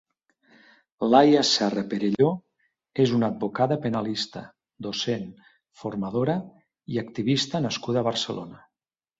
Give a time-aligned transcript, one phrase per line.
[1.09, 2.29] Laia Serra Perelló
[3.03, 4.43] és una advocada penalista,
[4.87, 5.29] docent,
[5.83, 6.39] formadora
[6.95, 8.63] i activista nascuda a Barcelona.